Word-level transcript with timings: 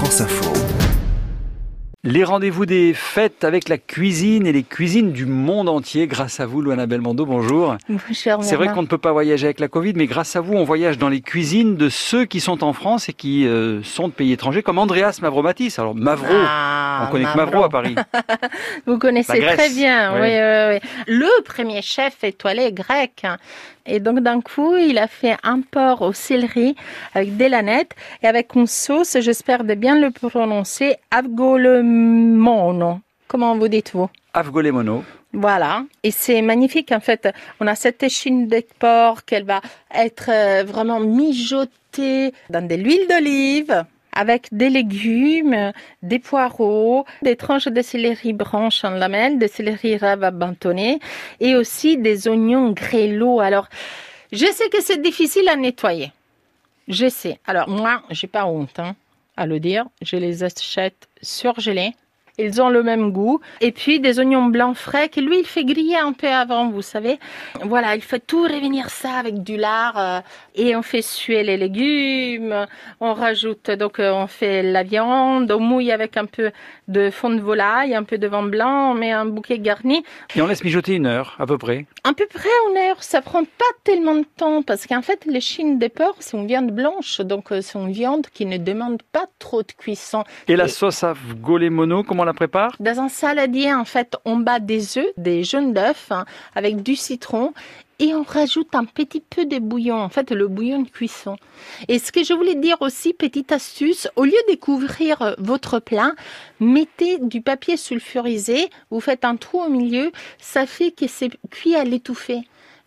France 0.00 0.20
Info. 0.22 0.89
Les 2.02 2.24
rendez-vous 2.24 2.64
des 2.64 2.94
fêtes 2.94 3.44
avec 3.44 3.68
la 3.68 3.76
cuisine 3.76 4.46
et 4.46 4.52
les 4.52 4.62
cuisines 4.62 5.12
du 5.12 5.26
monde 5.26 5.68
entier. 5.68 6.06
Grâce 6.06 6.40
à 6.40 6.46
vous, 6.46 6.62
Luana 6.62 6.86
Belmondo, 6.86 7.26
bonjour. 7.26 7.76
Bonjour, 7.90 8.42
C'est 8.42 8.56
vrai 8.56 8.72
qu'on 8.72 8.80
ne 8.80 8.86
peut 8.86 8.96
pas 8.96 9.12
voyager 9.12 9.48
avec 9.48 9.60
la 9.60 9.68
Covid, 9.68 9.92
mais 9.96 10.06
grâce 10.06 10.34
à 10.34 10.40
vous, 10.40 10.54
on 10.54 10.64
voyage 10.64 10.96
dans 10.96 11.10
les 11.10 11.20
cuisines 11.20 11.76
de 11.76 11.90
ceux 11.90 12.24
qui 12.24 12.40
sont 12.40 12.64
en 12.64 12.72
France 12.72 13.10
et 13.10 13.12
qui 13.12 13.46
euh, 13.46 13.82
sont 13.82 14.08
de 14.08 14.14
pays 14.14 14.32
étrangers, 14.32 14.62
comme 14.62 14.78
Andreas 14.78 15.18
Mavromatis. 15.20 15.78
Alors, 15.78 15.94
Mavro, 15.94 16.32
Ah, 16.32 17.04
on 17.06 17.12
connaît 17.12 17.30
que 17.30 17.36
Mavro 17.36 17.64
à 17.64 17.68
Paris. 17.68 17.94
Vous 18.86 18.96
connaissez 18.96 19.38
très 19.38 19.68
bien, 19.68 20.14
oui. 20.14 20.20
oui, 20.22 20.80
oui. 20.82 21.04
Le 21.06 21.42
premier 21.42 21.82
chef 21.82 22.24
étoilé 22.24 22.72
grec. 22.72 23.26
Et 23.86 23.98
donc, 23.98 24.20
d'un 24.20 24.40
coup, 24.40 24.76
il 24.76 24.98
a 24.98 25.08
fait 25.08 25.36
un 25.42 25.62
porc 25.62 26.02
au 26.02 26.12
céleri 26.12 26.76
avec 27.14 27.36
des 27.36 27.48
lanettes 27.48 27.94
et 28.22 28.26
avec 28.26 28.54
une 28.54 28.66
sauce, 28.66 29.16
j'espère 29.20 29.64
de 29.64 29.74
bien 29.74 29.98
le 29.98 30.10
prononcer, 30.10 30.96
avgolemono. 31.90 33.00
Comment 33.26 33.56
vous 33.56 33.68
dites-vous 33.68 34.08
Avgolemono. 34.32 35.04
Voilà, 35.32 35.84
et 36.02 36.10
c'est 36.10 36.42
magnifique 36.42 36.90
en 36.90 37.00
fait. 37.00 37.28
On 37.60 37.66
a 37.68 37.76
cette 37.76 38.02
échine 38.02 38.48
de 38.48 38.64
porc 38.78 39.24
qu'elle 39.24 39.44
va 39.44 39.60
être 39.94 40.28
euh, 40.28 40.64
vraiment 40.64 40.98
mijotée 40.98 42.32
dans 42.48 42.66
de 42.66 42.74
l'huile 42.74 43.06
d'olive 43.08 43.84
avec 44.12 44.48
des 44.50 44.70
légumes, 44.70 45.72
des 46.02 46.18
poireaux, 46.18 47.04
des 47.22 47.36
tranches 47.36 47.68
de 47.68 47.80
céleri 47.80 48.32
branches 48.32 48.84
en 48.84 48.90
lamelles, 48.90 49.38
de 49.38 49.46
céleri 49.46 49.96
rave 49.96 50.24
abandonné 50.24 50.98
et 51.38 51.54
aussi 51.54 51.96
des 51.96 52.26
oignons 52.26 52.72
grêlot. 52.72 53.38
Alors, 53.38 53.68
je 54.32 54.46
sais 54.46 54.68
que 54.68 54.82
c'est 54.82 55.00
difficile 55.00 55.48
à 55.48 55.54
nettoyer. 55.54 56.10
Je 56.88 57.08
sais. 57.08 57.38
Alors 57.46 57.68
moi, 57.68 58.02
j'ai 58.10 58.26
pas 58.26 58.46
honte 58.46 58.80
hein, 58.80 58.96
à 59.36 59.46
le 59.46 59.60
dire. 59.60 59.86
Je 60.02 60.16
les 60.16 60.44
achète 60.44 61.08
surgelés. 61.22 61.94
Ils 62.40 62.60
ont 62.62 62.68
le 62.70 62.82
même 62.82 63.12
goût. 63.12 63.40
Et 63.60 63.72
puis 63.72 64.00
des 64.00 64.18
oignons 64.18 64.46
blancs 64.46 64.76
frais 64.76 65.08
que 65.08 65.20
lui, 65.20 65.40
il 65.40 65.46
fait 65.46 65.64
griller 65.64 65.98
un 65.98 66.12
peu 66.12 66.28
avant, 66.28 66.68
vous 66.70 66.82
savez. 66.82 67.18
Voilà, 67.62 67.94
il 67.96 68.02
fait 68.02 68.20
tout 68.20 68.42
revenir 68.42 68.90
ça 68.90 69.12
avec 69.14 69.42
du 69.42 69.56
lard. 69.56 69.98
euh, 69.98 70.20
et 70.54 70.74
on 70.76 70.82
fait 70.82 71.02
suer 71.02 71.42
les 71.42 71.56
légumes. 71.56 72.66
On 73.00 73.14
rajoute, 73.14 73.70
donc 73.70 73.98
euh, 73.98 74.12
on 74.12 74.26
fait 74.26 74.62
la 74.62 74.82
viande. 74.82 75.50
On 75.50 75.60
mouille 75.60 75.92
avec 75.92 76.16
un 76.16 76.26
peu 76.26 76.50
de 76.88 77.10
fond 77.10 77.30
de 77.30 77.40
volaille, 77.40 77.94
un 77.94 78.02
peu 78.02 78.18
de 78.18 78.26
vin 78.26 78.42
blanc. 78.42 78.92
On 78.92 78.94
met 78.94 79.12
un 79.12 79.26
bouquet 79.26 79.58
garni. 79.58 80.02
Et 80.34 80.42
on 80.42 80.46
laisse 80.46 80.64
mijoter 80.64 80.94
une 80.94 81.06
heure, 81.06 81.36
à 81.38 81.46
peu 81.46 81.58
près. 81.58 81.86
À 82.04 82.12
peu 82.12 82.26
près 82.32 82.48
en 82.68 82.76
heure, 82.76 83.02
ça 83.02 83.20
prend 83.22 83.44
pas 83.44 83.72
tellement 83.84 84.16
de 84.16 84.26
temps 84.36 84.62
parce 84.62 84.86
qu'en 84.86 85.02
fait, 85.02 85.24
les 85.26 85.40
chines 85.40 85.78
de 85.78 85.88
porc, 85.88 86.16
c'est 86.20 86.36
une 86.36 86.46
viande 86.46 86.70
blanche, 86.72 87.20
donc 87.20 87.52
euh, 87.52 87.60
c'est 87.60 87.78
une 87.78 87.92
viande 87.92 88.26
qui 88.32 88.46
ne 88.46 88.56
demande 88.56 89.02
pas 89.12 89.26
trop 89.38 89.62
de 89.62 89.72
cuisson. 89.72 90.24
Et 90.48 90.56
la 90.56 90.68
sauce 90.68 91.04
Avgolemono, 91.04 92.02
comment 92.02 92.22
on 92.24 92.26
prépare? 92.34 92.76
Dans 92.80 93.00
un 93.00 93.08
saladier, 93.08 93.72
en 93.72 93.84
fait, 93.84 94.16
on 94.24 94.36
bat 94.36 94.60
des 94.60 94.98
œufs, 94.98 95.12
des 95.16 95.44
jaunes 95.44 95.72
d'œufs 95.72 96.06
hein, 96.10 96.24
avec 96.54 96.82
du 96.82 96.96
citron 96.96 97.52
et 98.00 98.14
on 98.14 98.22
rajoute 98.22 98.74
un 98.74 98.86
petit 98.86 99.20
peu 99.20 99.44
de 99.44 99.58
bouillon, 99.58 99.96
en 99.96 100.08
fait, 100.08 100.30
le 100.30 100.48
bouillon 100.48 100.82
de 100.82 100.88
cuisson. 100.88 101.36
Et 101.86 101.98
ce 101.98 102.10
que 102.10 102.24
je 102.24 102.32
voulais 102.32 102.54
dire 102.54 102.78
aussi, 102.80 103.12
petite 103.12 103.52
astuce, 103.52 104.08
au 104.16 104.24
lieu 104.24 104.38
de 104.50 104.56
couvrir 104.56 105.20
euh, 105.20 105.34
votre 105.38 105.80
plat, 105.80 106.12
mettez 106.60 107.18
du 107.18 107.42
papier 107.42 107.76
sulfurisé, 107.76 108.70
vous 108.90 109.00
faites 109.00 109.26
un 109.26 109.36
trou 109.36 109.60
au 109.60 109.68
milieu, 109.68 110.12
ça 110.38 110.64
fait 110.64 110.92
que 110.92 111.06
c'est 111.06 111.30
cuit 111.50 111.76
à 111.76 111.84
l'étouffée. 111.84 112.40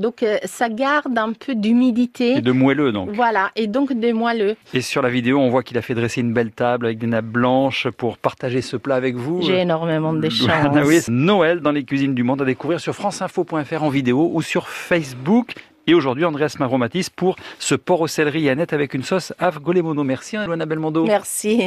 Donc, 0.00 0.22
euh, 0.22 0.38
ça 0.44 0.70
garde 0.70 1.18
un 1.18 1.34
peu 1.34 1.54
d'humidité. 1.54 2.38
Et 2.38 2.40
de 2.40 2.52
moelleux, 2.52 2.90
donc. 2.90 3.10
Voilà, 3.10 3.50
et 3.54 3.66
donc 3.66 3.92
de 3.92 4.12
moelleux. 4.12 4.56
Et 4.72 4.80
sur 4.80 5.02
la 5.02 5.10
vidéo, 5.10 5.38
on 5.38 5.50
voit 5.50 5.62
qu'il 5.62 5.76
a 5.76 5.82
fait 5.82 5.94
dresser 5.94 6.22
une 6.22 6.32
belle 6.32 6.52
table 6.52 6.86
avec 6.86 6.96
des 6.96 7.06
nappes 7.06 7.26
blanches 7.26 7.86
pour 7.90 8.16
partager 8.16 8.62
ce 8.62 8.78
plat 8.78 8.94
avec 8.94 9.14
vous. 9.14 9.42
J'ai 9.42 9.58
énormément 9.58 10.14
de 10.14 10.26
chance. 10.30 10.46
Luana, 10.46 10.82
oui, 10.86 11.00
c'est 11.02 11.12
Noël 11.12 11.60
dans 11.60 11.72
les 11.72 11.84
cuisines 11.84 12.14
du 12.14 12.22
monde 12.22 12.40
à 12.40 12.46
découvrir 12.46 12.80
sur 12.80 12.94
franceinfo.fr 12.94 13.82
en 13.82 13.90
vidéo 13.90 14.30
ou 14.32 14.40
sur 14.40 14.68
Facebook. 14.68 15.52
Et 15.86 15.94
aujourd'hui, 15.94 16.24
Andreas 16.24 16.56
Mavromatis 16.58 17.08
pour 17.14 17.36
ce 17.58 17.74
porc 17.74 18.02
au 18.02 18.06
céleri 18.06 18.46
et 18.46 18.50
Annette 18.50 18.72
avec 18.72 18.94
une 18.94 19.02
sauce 19.02 19.32
Avgolemono. 19.38 20.04
Merci, 20.04 20.36
Luana 20.36 20.64
Belmondo. 20.64 21.04
Merci. 21.04 21.60